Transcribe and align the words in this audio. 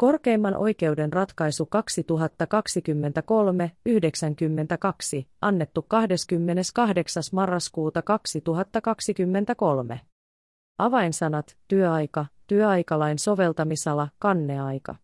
Korkeimman 0.00 0.56
oikeuden 0.56 1.12
ratkaisu 1.12 1.68
2023-92, 5.24 5.26
annettu 5.40 5.82
28. 5.82 7.22
marraskuuta 7.32 8.02
2023. 8.02 10.00
Avainsanat, 10.78 11.56
työaika, 11.68 12.26
työaikalain 12.46 13.18
soveltamisala, 13.18 14.08
kanneaika. 14.18 14.94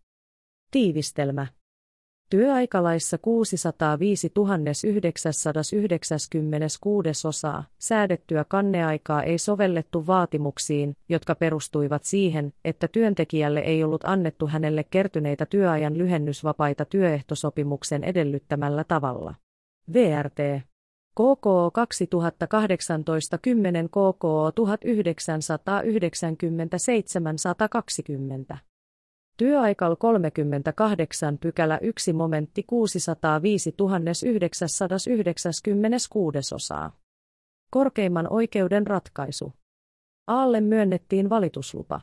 Tiivistelmä. 0.71 1.47
Työaikalaissa 2.29 3.17
605 3.17 4.31
996 4.93 7.27
osaa 7.27 7.63
säädettyä 7.79 8.45
kanneaikaa 8.47 9.23
ei 9.23 9.37
sovellettu 9.37 10.07
vaatimuksiin, 10.07 10.95
jotka 11.09 11.35
perustuivat 11.35 12.03
siihen, 12.03 12.53
että 12.65 12.87
työntekijälle 12.87 13.59
ei 13.59 13.83
ollut 13.83 14.03
annettu 14.03 14.47
hänelle 14.47 14.83
kertyneitä 14.83 15.45
työajan 15.45 15.97
lyhennysvapaita 15.97 16.85
työehtosopimuksen 16.85 18.03
edellyttämällä 18.03 18.83
tavalla. 18.83 19.35
VRT. 19.93 20.37
KKO 21.15 21.71
2018 21.73 23.37
10 23.37 23.89
KKO 23.89 24.51
1997 24.55 27.37
120. 27.37 28.57
Työaikal 29.37 29.95
38 29.95 31.37
pykälä 31.37 31.77
1 31.81 32.13
momentti 32.13 32.63
605 32.63 33.75
996 34.27 36.55
osaa. 36.55 36.91
Korkeimman 37.71 38.33
oikeuden 38.33 38.87
ratkaisu. 38.87 39.53
Aalle 40.27 40.61
myönnettiin 40.61 41.29
valituslupa 41.29 42.01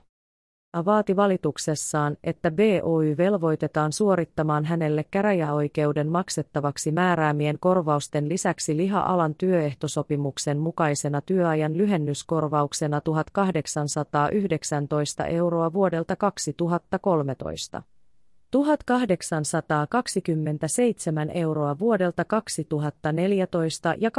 vaati 0.85 1.17
valituksessaan, 1.17 2.17
että 2.25 2.51
BOY 2.51 3.17
velvoitetaan 3.17 3.93
suorittamaan 3.93 4.65
hänelle 4.65 5.05
käräjäoikeuden 5.11 6.09
maksettavaksi 6.09 6.93
määräämien 6.93 7.59
korvausten 7.61 8.29
lisäksi 8.29 8.77
liha-alan 8.77 9.35
työehtosopimuksen 9.35 10.59
mukaisena 10.59 11.21
työajan 11.21 11.77
lyhennyskorvauksena 11.77 13.01
1819 13.01 15.27
euroa 15.27 15.73
vuodelta 15.73 16.17
2013. 16.17 17.83
1827 18.55 21.31
euroa 21.31 21.79
vuodelta 21.79 22.25
2014 22.25 23.95
ja 23.99 24.11
881,76 24.11 24.15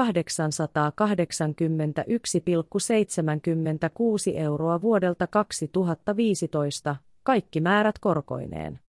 euroa 4.36 4.82
vuodelta 4.82 5.28
2015, 5.28 6.96
kaikki 7.24 7.62
määrät 7.62 8.00
korkoineen. 8.00 8.80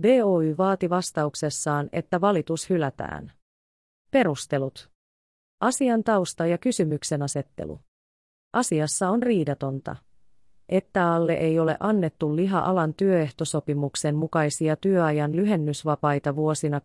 BOY 0.00 0.56
vaati 0.58 0.90
vastauksessaan, 0.90 1.88
että 1.92 2.20
valitus 2.20 2.70
hylätään. 2.70 3.32
Perustelut. 4.10 4.90
Asian 5.60 6.04
tausta 6.04 6.46
ja 6.46 6.58
kysymyksen 6.58 7.22
asettelu. 7.22 7.80
Asiassa 8.52 9.10
on 9.10 9.22
riidatonta 9.22 9.96
että 10.68 11.12
alle 11.12 11.32
ei 11.32 11.58
ole 11.58 11.76
annettu 11.80 12.36
liha-alan 12.36 12.94
työehtosopimuksen 12.94 14.16
mukaisia 14.16 14.76
työajan 14.76 15.36
lyhennysvapaita 15.36 16.36
vuosina 16.36 16.80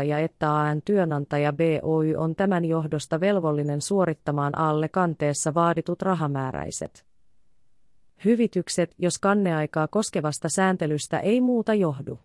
2013-2015 0.00 0.02
ja 0.04 0.18
että 0.18 0.56
AN 0.56 0.82
työnantaja 0.84 1.52
BOY 1.52 2.14
on 2.14 2.34
tämän 2.34 2.64
johdosta 2.64 3.20
velvollinen 3.20 3.80
suorittamaan 3.80 4.58
alle 4.58 4.88
kanteessa 4.88 5.54
vaaditut 5.54 6.02
rahamääräiset 6.02 7.04
hyvitykset, 8.24 8.94
jos 8.98 9.18
kanneaikaa 9.18 9.88
koskevasta 9.88 10.48
sääntelystä 10.48 11.18
ei 11.18 11.40
muuta 11.40 11.74
johdu. 11.74 12.18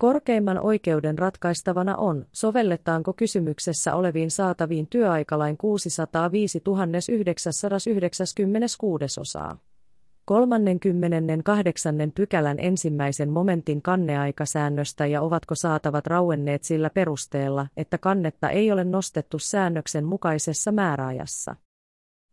Korkeimman 0.00 0.58
oikeuden 0.58 1.18
ratkaistavana 1.18 1.96
on, 1.96 2.26
sovelletaanko 2.32 3.12
kysymyksessä 3.12 3.94
oleviin 3.94 4.30
saataviin 4.30 4.86
työaikalain 4.86 5.56
605 5.56 6.62
996 7.08 9.20
osaa. 9.20 9.58
38. 10.24 12.12
pykälän 12.14 12.56
ensimmäisen 12.60 13.30
momentin 13.30 13.82
kanneaikasäännöstä 13.82 15.06
ja 15.06 15.22
ovatko 15.22 15.54
saatavat 15.54 16.06
rauenneet 16.06 16.64
sillä 16.64 16.90
perusteella, 16.90 17.66
että 17.76 17.98
kannetta 17.98 18.50
ei 18.50 18.72
ole 18.72 18.84
nostettu 18.84 19.38
säännöksen 19.38 20.04
mukaisessa 20.04 20.72
määräajassa. 20.72 21.56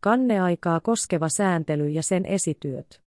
Kanneaikaa 0.00 0.80
koskeva 0.80 1.28
sääntely 1.28 1.88
ja 1.88 2.02
sen 2.02 2.26
esityöt. 2.26 3.07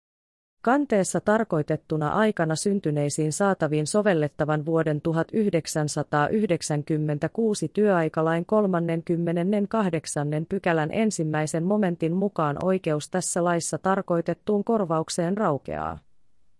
Kanteessa 0.67 1.21
tarkoitettuna 1.21 2.09
aikana 2.09 2.55
syntyneisiin 2.55 3.33
saataviin 3.33 3.87
sovellettavan 3.87 4.65
vuoden 4.65 5.01
1996 5.01 7.67
työaikalain 7.73 8.45
38. 8.45 10.27
pykälän 10.49 10.89
ensimmäisen 10.91 11.63
momentin 11.63 12.13
mukaan 12.13 12.57
oikeus 12.63 13.09
tässä 13.09 13.43
laissa 13.43 13.77
tarkoitettuun 13.77 14.63
korvaukseen 14.63 15.37
raukeaa. 15.37 15.99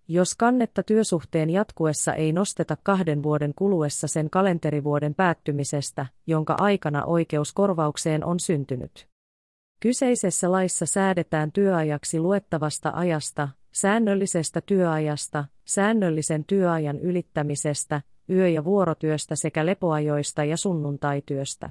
Jos 0.07 0.35
kannetta 0.35 0.83
työsuhteen 0.83 1.49
jatkuessa 1.49 2.13
ei 2.13 2.33
nosteta 2.33 2.77
kahden 2.83 3.23
vuoden 3.23 3.53
kuluessa 3.55 4.07
sen 4.07 4.29
kalenterivuoden 4.29 5.15
päättymisestä, 5.15 6.05
jonka 6.27 6.55
aikana 6.59 7.05
oikeus 7.05 7.53
korvaukseen 7.53 8.25
on 8.25 8.39
syntynyt. 8.39 9.07
Kyseisessä 9.79 10.51
laissa 10.51 10.85
säädetään 10.85 11.51
työajaksi 11.51 12.19
luettavasta 12.19 12.91
ajasta, 12.95 13.49
säännöllisestä 13.77 14.61
työajasta, 14.61 15.45
säännöllisen 15.65 16.45
työajan 16.45 16.99
ylittämisestä, 16.99 18.01
yö- 18.29 18.49
ja 18.49 18.63
vuorotyöstä 18.63 19.35
sekä 19.35 19.65
lepoajoista 19.65 20.43
ja 20.43 20.57
sunnuntaityöstä. 20.57 21.69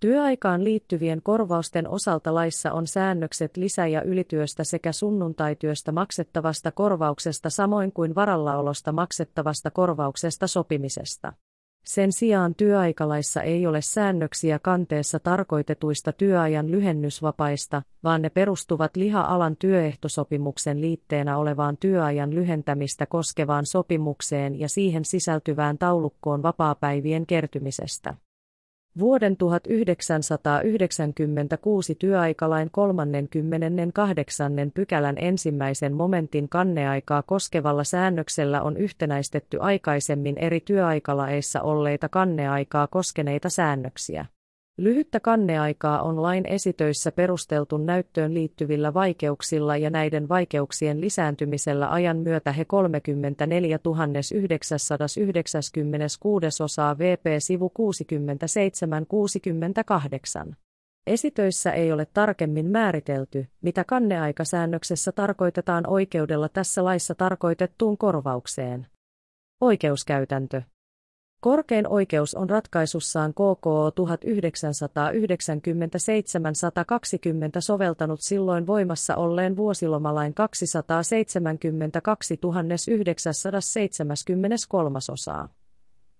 Työaikaan 0.00 0.64
liittyvien 0.64 1.22
korvausten 1.22 1.88
osalta 1.88 2.34
laissa 2.34 2.72
on 2.72 2.86
säännökset 2.86 3.56
lisä- 3.56 3.86
ja 3.86 4.02
ylityöstä 4.02 4.64
sekä 4.64 4.92
sunnuntaityöstä 4.92 5.92
maksettavasta 5.92 6.72
korvauksesta 6.72 7.50
samoin 7.50 7.92
kuin 7.92 8.14
varallaolosta 8.14 8.92
maksettavasta 8.92 9.70
korvauksesta 9.70 10.46
sopimisesta. 10.46 11.32
Sen 11.84 12.12
sijaan 12.12 12.54
työaikalaissa 12.54 13.42
ei 13.42 13.66
ole 13.66 13.82
säännöksiä 13.82 14.58
kanteessa 14.58 15.20
tarkoitetuista 15.20 16.12
työajan 16.12 16.70
lyhennysvapaista, 16.70 17.82
vaan 18.04 18.22
ne 18.22 18.30
perustuvat 18.30 18.96
liha-alan 18.96 19.56
työehtosopimuksen 19.56 20.80
liitteenä 20.80 21.38
olevaan 21.38 21.76
työajan 21.76 22.34
lyhentämistä 22.34 23.06
koskevaan 23.06 23.66
sopimukseen 23.66 24.60
ja 24.60 24.68
siihen 24.68 25.04
sisältyvään 25.04 25.78
taulukkoon 25.78 26.42
vapaapäivien 26.42 27.26
kertymisestä. 27.26 28.14
Vuoden 28.98 29.36
1996 29.36 31.94
työaikalain 31.94 32.70
38. 32.70 34.52
pykälän 34.74 35.16
ensimmäisen 35.18 35.94
momentin 35.94 36.48
kanneaikaa 36.48 37.22
koskevalla 37.22 37.84
säännöksellä 37.84 38.62
on 38.62 38.76
yhtenäistetty 38.76 39.58
aikaisemmin 39.60 40.38
eri 40.38 40.60
työaikalaeissa 40.60 41.62
olleita 41.62 42.08
kanneaikaa 42.08 42.86
koskeneita 42.86 43.48
säännöksiä. 43.48 44.26
Lyhyttä 44.78 45.20
kanneaikaa 45.20 46.02
on 46.02 46.22
lain 46.22 46.46
esitöissä 46.46 47.12
perusteltu 47.12 47.78
näyttöön 47.78 48.34
liittyvillä 48.34 48.94
vaikeuksilla 48.94 49.76
ja 49.76 49.90
näiden 49.90 50.28
vaikeuksien 50.28 51.00
lisääntymisellä 51.00 51.92
ajan 51.92 52.16
myötä 52.16 52.52
he 52.52 52.64
34 52.64 53.78
996 54.40 56.62
osaa 56.62 56.98
VP 56.98 57.24
sivu 57.38 57.72
67-68. 60.48 60.54
Esitöissä 61.06 61.72
ei 61.72 61.92
ole 61.92 62.06
tarkemmin 62.06 62.66
määritelty, 62.66 63.46
mitä 63.62 63.84
kanneaikasäännöksessä 63.84 65.12
tarkoitetaan 65.12 65.86
oikeudella 65.86 66.48
tässä 66.48 66.84
laissa 66.84 67.14
tarkoitettuun 67.14 67.98
korvaukseen. 67.98 68.86
Oikeuskäytäntö 69.60 70.62
Korkein 71.44 71.88
oikeus 71.88 72.34
on 72.34 72.50
ratkaisussaan 72.50 73.32
KKO 73.32 73.90
1997-120 73.90 73.94
soveltanut 77.58 78.20
silloin 78.20 78.66
voimassa 78.66 79.16
olleen 79.16 79.56
vuosilomalain 79.56 80.34
272 80.34 82.38
973 82.90 84.98
osaa. 85.12 85.48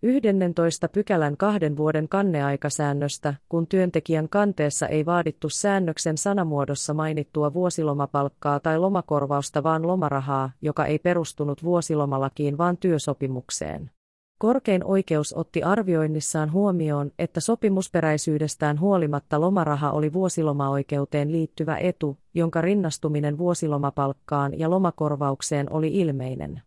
11 0.02 0.88
pykälän 0.88 1.36
kahden 1.36 1.76
vuoden 1.76 2.08
kanneaikasäännöstä, 2.08 3.34
kun 3.48 3.66
työntekijän 3.66 4.28
kanteessa 4.28 4.86
ei 4.86 5.06
vaadittu 5.06 5.48
säännöksen 5.48 6.18
sanamuodossa 6.18 6.94
mainittua 6.94 7.54
vuosilomapalkkaa 7.54 8.60
tai 8.60 8.78
lomakorvausta 8.78 9.62
vaan 9.62 9.86
lomarahaa, 9.86 10.50
joka 10.62 10.86
ei 10.86 10.98
perustunut 10.98 11.64
vuosilomalakiin 11.64 12.58
vaan 12.58 12.76
työsopimukseen. 12.76 13.90
Korkein 14.38 14.84
oikeus 14.84 15.32
otti 15.32 15.62
arvioinnissaan 15.62 16.52
huomioon, 16.52 17.10
että 17.18 17.40
sopimusperäisyydestään 17.40 18.80
huolimatta 18.80 19.40
lomaraha 19.40 19.90
oli 19.90 20.12
vuosilomaoikeuteen 20.12 21.32
liittyvä 21.32 21.76
etu, 21.76 22.18
jonka 22.34 22.60
rinnastuminen 22.60 23.38
vuosilomapalkkaan 23.38 24.58
ja 24.58 24.70
lomakorvaukseen 24.70 25.72
oli 25.72 25.88
ilmeinen. 26.00 26.62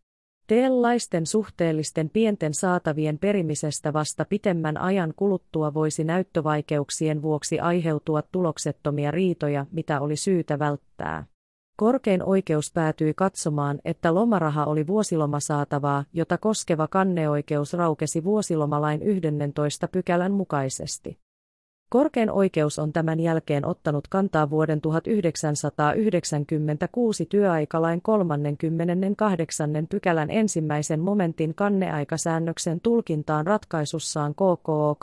Teellaisten 0.48 1.26
suhteellisten 1.26 2.10
pienten 2.10 2.54
saatavien 2.54 3.20
perimisestä 3.20 3.94
vasta 3.94 4.26
pitemmän 4.26 4.78
ajan 4.78 5.14
kuluttua 5.16 5.74
voisi 5.74 6.04
näyttövaikeuksien 6.04 7.22
vuoksi 7.22 7.60
aiheutua 7.60 8.22
tuloksettomia 8.22 9.12
riitoja, 9.12 9.66
mitä 9.72 10.02
oli 10.02 10.16
syytä 10.16 10.60
välttää. 10.60 11.26
Korkein 11.78 12.24
oikeus 12.24 12.72
päätyi 12.74 13.14
katsomaan, 13.14 13.80
että 13.86 14.16
lomaraha 14.16 14.66
oli 14.66 14.88
vuosilomasaatavaa, 14.88 16.04
jota 16.14 16.38
koskeva 16.38 16.88
kanneoikeus 16.88 17.74
raukesi 17.74 18.24
vuosilomalain 18.24 19.02
11 19.02 19.88
pykälän 19.88 20.32
mukaisesti. 20.32 21.20
Korkein 21.90 22.32
oikeus 22.32 22.80
on 22.80 22.94
tämän 22.94 23.20
jälkeen 23.20 23.66
ottanut 23.66 24.08
kantaa 24.08 24.50
vuoden 24.50 24.82
1996 24.82 27.26
työaikalain 27.26 28.02
38. 28.02 29.88
pykälän 29.90 30.30
ensimmäisen 30.30 31.00
momentin 31.00 31.56
kanneaikasäännöksen 31.56 32.82
tulkintaan 32.82 33.48
ratkaisussaan 33.48 34.34
KKO 34.34 34.98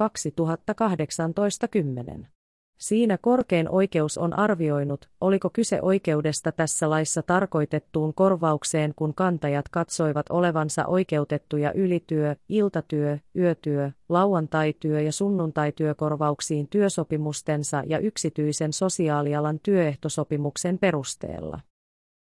2018-10. 2.21 2.34
Siinä 2.79 3.19
korkein 3.19 3.69
oikeus 3.69 4.19
on 4.19 4.39
arvioinut, 4.39 5.09
oliko 5.21 5.51
kyse 5.51 5.79
oikeudesta 5.83 6.53
tässä 6.53 6.91
laissa 6.91 7.23
tarkoitettuun 7.23 8.15
korvaukseen, 8.15 8.93
kun 8.97 9.15
kantajat 9.15 9.69
katsoivat 9.69 10.27
olevansa 10.31 10.87
oikeutettuja 10.87 11.73
ylityö, 11.73 12.37
iltatyö, 12.49 13.19
yötyö, 13.37 13.91
lauantaityö 14.09 15.01
ja 15.01 15.13
sunnuntaityökorvauksiin 15.13 16.69
työsopimustensa 16.69 17.83
ja 17.87 17.99
yksityisen 17.99 18.73
sosiaalialan 18.73 19.61
työehtosopimuksen 19.63 20.79
perusteella. 20.79 21.61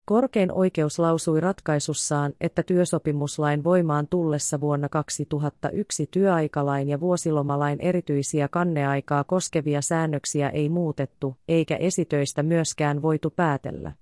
Korkein 0.04 0.52
oikeus 0.52 0.98
lausui 0.98 1.40
ratkaisussaan, 1.40 2.32
että 2.40 2.62
työsopimuslain 2.62 3.64
voimaan 3.64 4.06
tullessa 4.08 4.60
vuonna 4.60 4.88
2001 4.88 6.08
työaikalain 6.10 6.88
ja 6.88 7.00
vuosilomalain 7.00 7.80
erityisiä 7.80 8.48
kanneaikaa 8.48 9.24
koskevia 9.24 9.82
säännöksiä 9.82 10.48
ei 10.48 10.68
muutettu, 10.68 11.36
eikä 11.48 11.76
esitöistä 11.76 12.42
myöskään 12.42 13.02
voitu 13.02 13.30
päätellä 13.30 13.92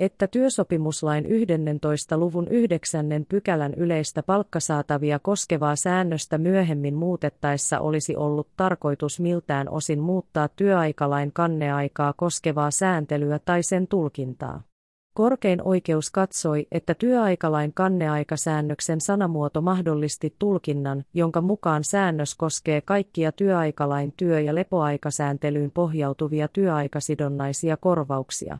että 0.00 0.26
työsopimuslain 0.26 1.26
11. 1.26 2.18
luvun 2.18 2.48
9. 2.48 3.06
pykälän 3.28 3.74
yleistä 3.74 4.22
palkkasaatavia 4.22 5.18
koskevaa 5.18 5.76
säännöstä 5.76 6.38
myöhemmin 6.38 6.94
muutettaessa 6.94 7.80
olisi 7.80 8.16
ollut 8.16 8.48
tarkoitus 8.56 9.20
miltään 9.20 9.68
osin 9.68 10.00
muuttaa 10.00 10.48
työaikalain 10.48 11.32
kanneaikaa 11.32 12.14
koskevaa 12.16 12.70
sääntelyä 12.70 13.38
tai 13.38 13.62
sen 13.62 13.86
tulkintaa. 13.86 14.69
Korkein 15.14 15.62
oikeus 15.62 16.10
katsoi, 16.10 16.66
että 16.72 16.94
työaikalain 16.94 17.72
kanneaikasäännöksen 17.74 19.00
sanamuoto 19.00 19.60
mahdollisti 19.60 20.34
tulkinnan, 20.38 21.04
jonka 21.14 21.40
mukaan 21.40 21.84
säännös 21.84 22.34
koskee 22.34 22.80
kaikkia 22.80 23.32
työaikalain 23.32 24.12
työ- 24.16 24.40
ja 24.40 24.54
lepoaikasääntelyyn 24.54 25.70
pohjautuvia 25.70 26.48
työaikasidonnaisia 26.48 27.76
korvauksia. 27.76 28.58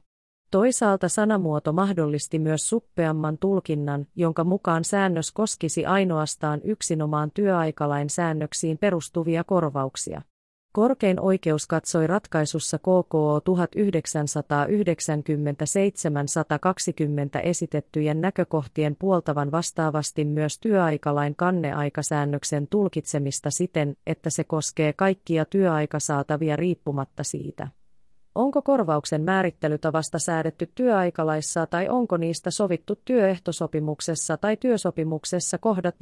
Toisaalta 0.50 1.08
sanamuoto 1.08 1.72
mahdollisti 1.72 2.38
myös 2.38 2.68
suppeamman 2.68 3.38
tulkinnan, 3.38 4.06
jonka 4.16 4.44
mukaan 4.44 4.84
säännös 4.84 5.32
koskisi 5.32 5.86
ainoastaan 5.86 6.60
yksinomaan 6.64 7.30
työaikalain 7.34 8.10
säännöksiin 8.10 8.78
perustuvia 8.78 9.44
korvauksia. 9.44 10.22
Korkein 10.72 11.20
oikeus 11.20 11.66
katsoi 11.66 12.06
ratkaisussa 12.06 12.78
KKO 12.78 13.38
1997-120 13.38 13.42
esitettyjen 17.42 18.20
näkökohtien 18.20 18.96
puoltavan 18.98 19.50
vastaavasti 19.52 20.24
myös 20.24 20.58
työaikalain 20.58 21.36
kanneaikasäännöksen 21.36 22.66
tulkitsemista 22.66 23.50
siten, 23.50 23.96
että 24.06 24.30
se 24.30 24.44
koskee 24.44 24.92
kaikkia 24.92 25.44
työaikasaatavia 25.44 26.56
riippumatta 26.56 27.24
siitä. 27.24 27.68
Onko 28.34 28.62
korvauksen 28.62 29.22
määrittelytavasta 29.22 30.18
säädetty 30.18 30.70
työaikalaissa 30.74 31.66
tai 31.66 31.88
onko 31.88 32.16
niistä 32.16 32.50
sovittu 32.50 32.98
työehtosopimuksessa 33.04 34.36
tai 34.36 34.56
työsopimuksessa 34.56 35.58
kohdat 35.58 35.94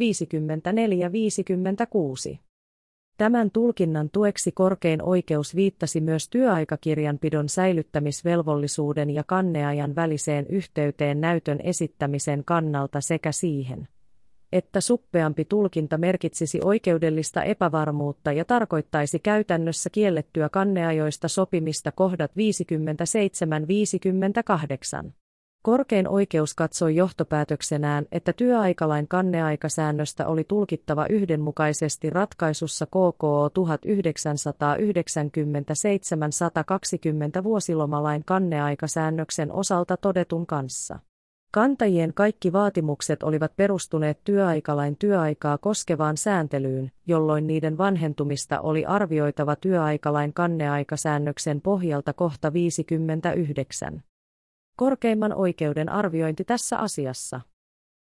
54-56? 2.35 2.48
Tämän 3.19 3.51
tulkinnan 3.51 4.11
tueksi 4.11 4.53
korkein 4.53 5.03
oikeus 5.03 5.57
viittasi 5.57 6.01
myös 6.01 6.29
työaikakirjanpidon 6.29 7.49
säilyttämisvelvollisuuden 7.49 9.11
ja 9.11 9.25
kanneajan 9.25 9.97
väliseen 9.97 10.47
yhteyteen 10.47 11.21
näytön 11.21 11.61
esittämisen 11.63 12.45
kannalta 12.45 13.01
sekä 13.01 13.33
siihen, 13.33 13.89
että 14.53 14.81
suppeampi 14.81 15.45
tulkinta 15.45 15.99
merkitsisi 15.99 16.61
oikeudellista 16.65 17.43
epävarmuutta 17.43 18.33
ja 18.33 18.45
tarkoittaisi 18.45 19.19
käytännössä 19.19 19.91
kiellettyä 19.91 20.49
kanneajoista 20.49 21.29
sopimista 21.29 21.93
kohdat 21.93 22.31
57-58. 25.07 25.11
Korkein 25.63 26.09
oikeus 26.09 26.55
katsoi 26.55 26.97
johtopäätöksenään, 26.97 28.07
että 28.13 28.33
työaikalain 28.33 29.09
kanneaikasäännöstä 29.09 30.27
oli 30.27 30.45
tulkittava 30.45 31.07
yhdenmukaisesti 31.11 32.11
ratkaisussa 32.11 32.87
KKO 32.87 33.49
1997-120 37.39 37.45
vuosilomalain 37.45 38.23
kanneaikasäännöksen 38.25 39.53
osalta 39.53 39.97
todetun 39.97 40.47
kanssa. 40.47 40.99
Kantajien 41.51 42.15
kaikki 42.15 42.53
vaatimukset 42.53 43.23
olivat 43.23 43.53
perustuneet 43.57 44.21
työaikalain 44.25 44.97
työaikaa 44.99 45.59
koskevaan 45.59 46.17
sääntelyyn, 46.17 46.93
jolloin 47.07 47.47
niiden 47.47 47.79
vanhentumista 47.79 48.61
oli 48.61 48.85
arvioitava 48.85 49.57
työaikalain 49.57 50.33
kanneaikasäännöksen 50.33 51.61
pohjalta 51.61 52.13
kohta 52.13 52.53
59 52.53 54.03
korkeimman 54.79 55.35
oikeuden 55.35 55.89
arviointi 55.89 56.45
tässä 56.45 56.79
asiassa. 56.79 57.41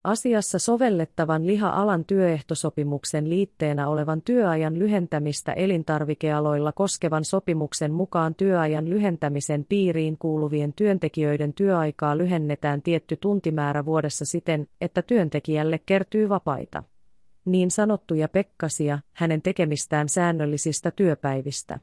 Asiassa 0.04 0.58
sovellettavan 0.58 1.46
liha-alan 1.46 2.04
työehtosopimuksen 2.04 3.30
liitteenä 3.30 3.88
olevan 3.88 4.22
työajan 4.22 4.78
lyhentämistä 4.78 5.52
elintarvikealoilla 5.52 6.72
koskevan 6.72 7.24
sopimuksen 7.24 7.92
mukaan 7.92 8.34
työajan 8.34 8.90
lyhentämisen 8.90 9.66
piiriin 9.68 10.18
kuuluvien 10.18 10.72
työntekijöiden 10.72 11.52
työaikaa 11.52 12.18
lyhennetään 12.18 12.82
tietty 12.82 13.16
tuntimäärä 13.16 13.84
vuodessa 13.84 14.24
siten, 14.24 14.66
että 14.80 15.02
työntekijälle 15.02 15.78
kertyy 15.86 16.28
vapaita. 16.28 16.82
Niin 17.44 17.70
sanottuja 17.70 18.28
pekkasia 18.28 18.98
hänen 19.12 19.42
tekemistään 19.42 20.08
säännöllisistä 20.08 20.90
työpäivistä. 20.90 21.78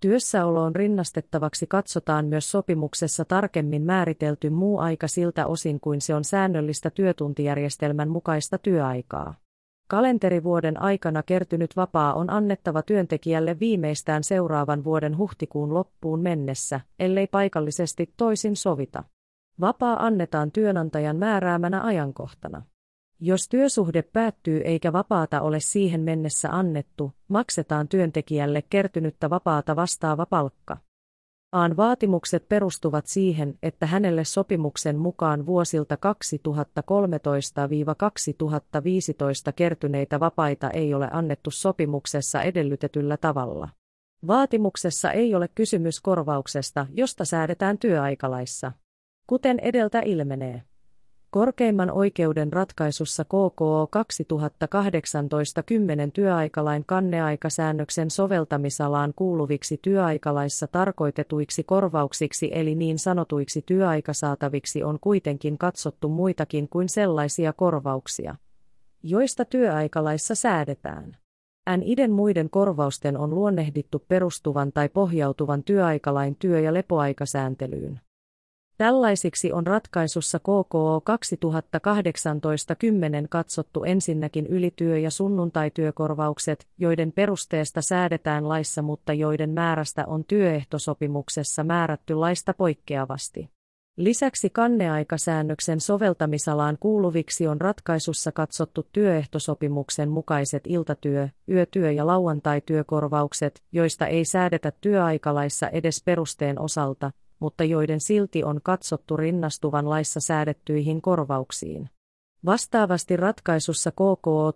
Työssäoloon 0.00 0.76
rinnastettavaksi 0.76 1.66
katsotaan 1.66 2.26
myös 2.26 2.50
sopimuksessa 2.50 3.24
tarkemmin 3.24 3.82
määritelty 3.82 4.50
muu 4.50 4.78
aika 4.78 5.08
siltä 5.08 5.46
osin 5.46 5.80
kuin 5.80 6.00
se 6.00 6.14
on 6.14 6.24
säännöllistä 6.24 6.90
työtuntijärjestelmän 6.90 8.08
mukaista 8.08 8.58
työaikaa. 8.58 9.34
Kalenterivuoden 9.88 10.82
aikana 10.82 11.22
kertynyt 11.22 11.76
vapaa 11.76 12.14
on 12.14 12.30
annettava 12.30 12.82
työntekijälle 12.82 13.60
viimeistään 13.60 14.24
seuraavan 14.24 14.84
vuoden 14.84 15.18
huhtikuun 15.18 15.74
loppuun 15.74 16.20
mennessä, 16.20 16.80
ellei 16.98 17.26
paikallisesti 17.26 18.14
toisin 18.16 18.56
sovita. 18.56 19.04
Vapaa 19.60 20.06
annetaan 20.06 20.52
työnantajan 20.52 21.16
määräämänä 21.16 21.82
ajankohtana. 21.82 22.62
Jos 23.22 23.48
työsuhde 23.48 24.02
päättyy 24.02 24.60
eikä 24.64 24.92
vapaata 24.92 25.40
ole 25.40 25.60
siihen 25.60 26.00
mennessä 26.00 26.48
annettu, 26.48 27.12
maksetaan 27.28 27.88
työntekijälle 27.88 28.62
kertynyttä 28.70 29.30
vapaata 29.30 29.76
vastaava 29.76 30.26
palkka. 30.26 30.76
Aan 31.52 31.76
vaatimukset 31.76 32.48
perustuvat 32.48 33.06
siihen, 33.06 33.58
että 33.62 33.86
hänelle 33.86 34.24
sopimuksen 34.24 34.96
mukaan 34.96 35.46
vuosilta 35.46 35.94
2013-2015 35.94 35.98
kertyneitä 39.56 40.20
vapaita 40.20 40.70
ei 40.70 40.94
ole 40.94 41.08
annettu 41.12 41.50
sopimuksessa 41.50 42.42
edellytetyllä 42.42 43.16
tavalla. 43.16 43.68
Vaatimuksessa 44.26 45.12
ei 45.12 45.34
ole 45.34 45.48
kysymys 45.48 46.00
korvauksesta, 46.00 46.86
josta 46.94 47.24
säädetään 47.24 47.78
työaikalaissa. 47.78 48.72
Kuten 49.26 49.58
edeltä 49.58 50.00
ilmenee. 50.00 50.62
Korkeimman 51.30 51.90
oikeuden 51.90 52.52
ratkaisussa 52.52 53.24
KKO 53.24 53.88
2018-10 56.06 56.10
työaikalain 56.12 56.84
kanneaikasäännöksen 56.86 58.10
soveltamisalaan 58.10 59.12
kuuluviksi 59.16 59.78
työaikalaissa 59.82 60.66
tarkoitetuiksi 60.66 61.64
korvauksiksi 61.64 62.50
eli 62.54 62.74
niin 62.74 62.98
sanotuiksi 62.98 63.62
työaikasaataviksi 63.66 64.82
on 64.82 64.98
kuitenkin 65.00 65.58
katsottu 65.58 66.08
muitakin 66.08 66.68
kuin 66.68 66.88
sellaisia 66.88 67.52
korvauksia 67.52 68.36
joista 69.02 69.44
työaikalaissa 69.44 70.34
säädetään. 70.34 71.16
NIDen 71.76 72.12
muiden 72.12 72.50
korvausten 72.50 73.18
on 73.18 73.34
luonnehdittu 73.34 74.04
perustuvan 74.08 74.72
tai 74.72 74.88
pohjautuvan 74.88 75.64
työaikalain 75.64 76.36
työ- 76.38 76.60
ja 76.60 76.74
lepoaikasääntelyyn. 76.74 78.00
Tällaisiksi 78.80 79.52
on 79.52 79.66
ratkaisussa 79.66 80.38
KKO 80.38 81.00
2018-10 81.00 81.02
katsottu 83.30 83.84
ensinnäkin 83.84 84.46
ylityö- 84.46 84.98
ja 84.98 85.10
sunnuntaityökorvaukset, 85.10 86.68
joiden 86.78 87.12
perusteesta 87.12 87.82
säädetään 87.82 88.48
laissa 88.48 88.82
mutta 88.82 89.12
joiden 89.12 89.50
määrästä 89.50 90.04
on 90.06 90.24
työehtosopimuksessa 90.24 91.64
määrätty 91.64 92.14
laista 92.14 92.54
poikkeavasti. 92.54 93.50
Lisäksi 93.96 94.50
kanneaikasäännöksen 94.50 95.80
soveltamisalaan 95.80 96.76
kuuluviksi 96.80 97.46
on 97.46 97.60
ratkaisussa 97.60 98.32
katsottu 98.32 98.86
työehtosopimuksen 98.92 100.10
mukaiset 100.10 100.62
iltatyö, 100.66 101.28
yötyö 101.48 101.92
ja 101.92 102.06
lauantaityökorvaukset, 102.06 103.62
joista 103.72 104.06
ei 104.06 104.24
säädetä 104.24 104.72
työaikalaissa 104.80 105.68
edes 105.68 106.02
perusteen 106.04 106.60
osalta, 106.60 107.10
mutta 107.40 107.64
joiden 107.64 108.00
silti 108.00 108.44
on 108.44 108.60
katsottu 108.62 109.16
rinnastuvan 109.16 109.90
laissa 109.90 110.20
säädettyihin 110.20 111.02
korvauksiin. 111.02 111.90
Vastaavasti 112.46 113.16
ratkaisussa 113.16 113.90
KKO 113.90 114.50
1997-120 114.50 114.54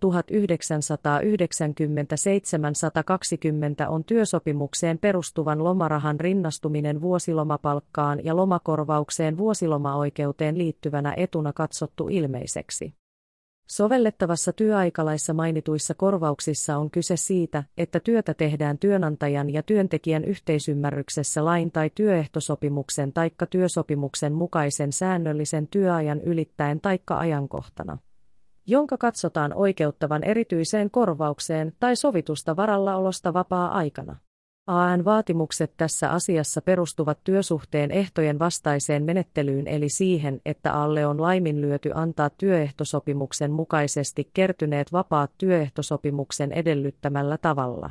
on 3.89 4.05
työsopimukseen 4.05 4.99
perustuvan 4.99 5.65
lomarahan 5.65 6.21
rinnastuminen 6.21 7.01
vuosilomapalkkaan 7.01 8.25
ja 8.25 8.37
lomakorvaukseen 8.37 9.39
vuosilomaoikeuteen 9.39 10.59
liittyvänä 10.59 11.15
etuna 11.17 11.53
katsottu 11.53 12.09
ilmeiseksi. 12.11 12.95
Sovellettavassa 13.67 14.53
työaikalaissa 14.53 15.33
mainituissa 15.35 15.95
korvauksissa 15.95 16.77
on 16.77 16.91
kyse 16.91 17.17
siitä, 17.17 17.65
että 17.77 18.01
työtä 18.01 18.35
tehdään 18.35 18.79
työnantajan 18.79 19.51
ja 19.51 19.63
työntekijän 19.63 20.25
yhteisymmärryksessä 20.25 21.45
lain 21.45 21.73
tai 21.73 21.91
työehtosopimuksen 21.95 23.13
taikka 23.13 23.47
työsopimuksen 23.47 24.33
mukaisen 24.33 24.93
säännöllisen 24.93 25.69
työajan 25.69 26.21
ylittäen 26.21 26.81
taikka 26.81 27.19
ajankohtana 27.19 27.99
jonka 28.67 28.99
katsotaan 28.99 29.55
oikeuttavan 29.55 30.25
erityiseen 30.25 30.91
korvaukseen 30.91 31.73
tai 31.81 31.97
sovitusta 31.97 32.57
varallaolosta 32.57 33.33
vapaa-aikana. 33.33 34.17
AN-vaatimukset 34.67 35.73
tässä 35.77 36.11
asiassa 36.11 36.63
perustuvat 36.63 37.19
työsuhteen 37.25 37.91
ehtojen 37.91 38.39
vastaiseen 38.39 39.05
menettelyyn 39.05 39.67
eli 39.67 39.89
siihen, 39.89 40.41
että 40.47 40.73
alle 40.73 41.07
on 41.07 41.23
laiminlyöty 41.23 41.91
antaa 41.95 42.31
työehtosopimuksen 42.31 43.51
mukaisesti 43.51 44.31
kertyneet 44.35 44.93
vapaat 44.93 45.31
työehtosopimuksen 45.39 46.53
edellyttämällä 46.53 47.39
tavalla. 47.39 47.91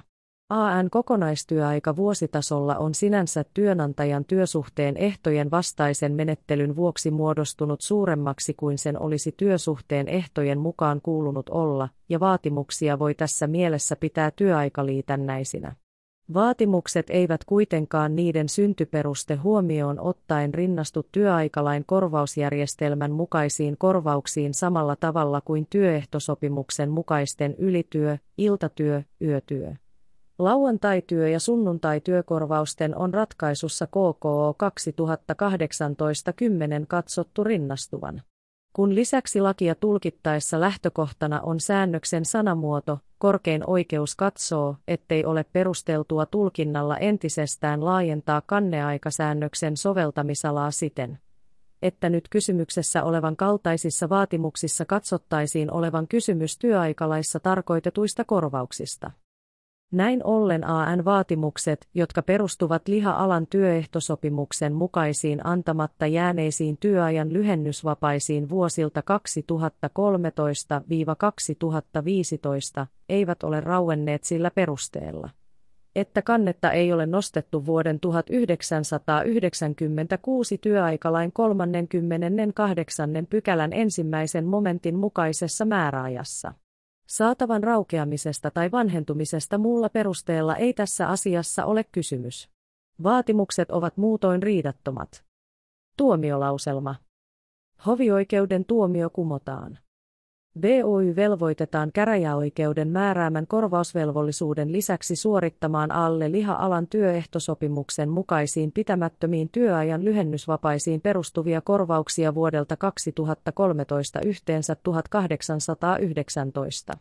AN 0.49 0.89
kokonaistyöaika 0.89 1.95
vuositasolla 1.95 2.75
on 2.75 2.93
sinänsä 2.93 3.45
työnantajan 3.53 4.25
työsuhteen 4.25 4.97
ehtojen 4.97 5.51
vastaisen 5.51 6.13
menettelyn 6.13 6.75
vuoksi 6.75 7.11
muodostunut 7.11 7.81
suuremmaksi 7.81 8.53
kuin 8.53 8.77
sen 8.77 9.01
olisi 9.01 9.31
työsuhteen 9.37 10.07
ehtojen 10.07 10.59
mukaan 10.59 11.01
kuulunut 11.01 11.49
olla, 11.49 11.89
ja 12.09 12.19
vaatimuksia 12.19 12.99
voi 12.99 13.15
tässä 13.15 13.47
mielessä 13.47 13.95
pitää 13.95 14.31
työaikaliitännäisinä. 14.31 15.75
Vaatimukset 16.33 17.09
eivät 17.09 17.45
kuitenkaan 17.45 18.15
niiden 18.15 18.49
syntyperuste 18.49 19.35
huomioon 19.35 19.99
ottaen 19.99 20.53
rinnastu 20.53 21.07
työaikalain 21.11 21.85
korvausjärjestelmän 21.85 23.11
mukaisiin 23.11 23.77
korvauksiin 23.77 24.53
samalla 24.53 24.95
tavalla 24.95 25.41
kuin 25.41 25.67
työehtosopimuksen 25.69 26.89
mukaisten 26.89 27.55
ylityö, 27.57 28.17
iltatyö, 28.37 29.01
yötyö. 29.21 29.73
Lauantaityö- 30.39 31.29
ja 31.29 31.39
sunnuntaityökorvausten 31.39 32.97
on 32.97 33.13
ratkaisussa 33.13 33.87
KKO 33.87 34.55
2018-10 34.57 36.85
katsottu 36.87 37.43
rinnastuvan. 37.43 38.21
Kun 38.73 38.95
lisäksi 38.95 39.41
lakia 39.41 39.75
tulkittaessa 39.75 40.59
lähtökohtana 40.59 41.41
on 41.41 41.59
säännöksen 41.59 42.25
sanamuoto, 42.25 42.99
korkein 43.17 43.63
oikeus 43.69 44.15
katsoo, 44.15 44.75
ettei 44.87 45.25
ole 45.25 45.43
perusteltua 45.43 46.25
tulkinnalla 46.25 46.97
entisestään 46.97 47.85
laajentaa 47.85 48.41
kanneaikasäännöksen 48.45 49.77
soveltamisalaa 49.77 50.71
siten, 50.71 51.19
että 51.81 52.09
nyt 52.09 52.27
kysymyksessä 52.29 53.03
olevan 53.03 53.35
kaltaisissa 53.35 54.09
vaatimuksissa 54.09 54.85
katsottaisiin 54.85 55.71
olevan 55.71 56.07
kysymys 56.07 56.57
työaikalaissa 56.57 57.39
tarkoitetuista 57.39 58.23
korvauksista. 58.23 59.11
Näin 59.93 60.21
ollen 60.23 60.67
AN-vaatimukset, 60.67 61.87
jotka 61.93 62.21
perustuvat 62.21 62.87
liha-alan 62.87 63.47
työehtosopimuksen 63.47 64.73
mukaisiin 64.73 65.45
antamatta 65.45 66.07
jääneisiin 66.07 66.77
työajan 66.77 67.33
lyhennysvapaisiin 67.33 68.49
vuosilta 68.49 69.03
2013-2015, 72.81 72.85
eivat 73.09 73.43
ole 73.43 73.61
rauenneet 73.61 74.23
sillä 74.23 74.51
perusteella 74.51 75.29
että 75.95 76.21
kannetta 76.21 76.71
ei 76.71 76.93
ole 76.93 77.05
nostettu 77.05 77.65
vuoden 77.65 77.99
1996 77.99 80.57
työaikalain 80.57 81.31
38. 81.31 83.27
pykälän 83.29 83.73
ensimmäisen 83.73 84.45
momentin 84.45 84.95
mukaisessa 84.95 85.65
määräajassa. 85.65 86.53
Saatavan 87.13 87.63
raukeamisesta 87.63 88.51
tai 88.51 88.71
vanhentumisesta 88.71 89.57
muulla 89.57 89.89
perusteella 89.89 90.55
ei 90.55 90.73
tässä 90.73 91.09
asiassa 91.09 91.65
ole 91.65 91.83
kysymys. 91.83 92.49
Vaatimukset 93.03 93.71
ovat 93.71 93.97
muutoin 93.97 94.43
riidattomat. 94.43 95.25
Tuomiolauselma. 95.97 96.95
Hovioikeuden 97.85 98.65
tuomio 98.65 99.09
kumotaan. 99.09 99.79
BOY 100.59 101.15
velvoitetaan 101.15 101.91
käräjäoikeuden 101.91 102.87
määräämän 102.87 103.47
korvausvelvollisuuden 103.47 104.71
lisäksi 104.71 105.15
suorittamaan 105.15 105.91
alle 105.91 106.31
liha-alan 106.31 106.87
työehtosopimuksen 106.87 108.09
mukaisiin 108.09 108.71
pitämättömiin 108.71 109.49
työajan 109.49 110.05
lyhennysvapaisiin 110.05 111.01
perustuvia 111.01 111.61
korvauksia 111.61 112.35
vuodelta 112.35 112.77
2013 112.77 114.19
yhteensä 114.25 114.75
1819 114.75 116.93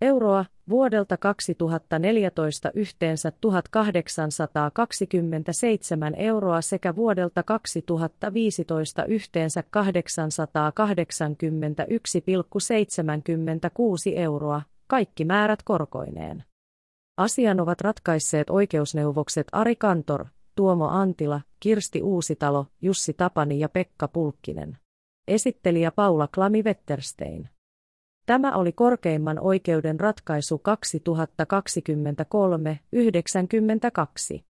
euroa, 0.00 0.44
vuodelta 0.68 1.16
2014 1.16 2.70
yhteensä 2.74 3.32
1827 3.40 6.14
euroa 6.14 6.60
sekä 6.60 6.96
vuodelta 6.96 7.42
2015 7.42 9.04
yhteensä 9.04 9.60
881,76 9.60 9.66
euroa, 14.16 14.62
kaikki 14.86 15.24
määrät 15.24 15.62
korkoineen. 15.62 16.44
Asian 17.16 17.60
ovat 17.60 17.80
ratkaisseet 17.80 18.50
oikeusneuvokset 18.50 19.46
Ari 19.52 19.76
Kantor, 19.76 20.26
Tuomo 20.54 20.88
Antila, 20.88 21.40
Kirsti 21.60 22.02
Uusitalo, 22.02 22.66
Jussi 22.82 23.12
Tapani 23.12 23.58
ja 23.58 23.68
Pekka 23.68 24.08
Pulkkinen. 24.08 24.78
Esittelijä 25.28 25.90
Paula 25.90 26.28
Klami-Wetterstein. 26.36 27.48
Tämä 28.30 28.52
oli 28.56 28.72
korkeimman 28.72 29.38
oikeuden 29.40 30.00
ratkaisu 30.00 30.62
2023-92. 34.36 34.49